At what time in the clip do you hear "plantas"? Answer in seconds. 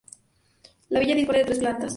1.59-1.89